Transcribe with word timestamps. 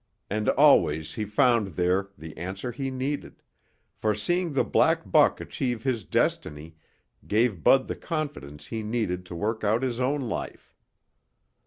And 0.31 0.49
always 0.49 1.13
he 1.13 1.25
found 1.25 1.67
there 1.77 2.09
the 2.17 2.35
answer 2.35 2.71
he 2.71 2.89
needed, 2.89 3.43
for 3.93 4.15
seeing 4.15 4.51
the 4.53 4.63
black 4.63 5.03
buck 5.11 5.39
achieve 5.39 5.83
his 5.83 6.03
destiny 6.05 6.73
gave 7.27 7.63
Bud 7.63 7.87
the 7.87 7.95
confidence 7.95 8.65
he 8.65 8.81
needed 8.81 9.27
to 9.27 9.35
work 9.35 9.63
out 9.63 9.83
his 9.83 9.99
own 9.99 10.21
life. 10.21 10.75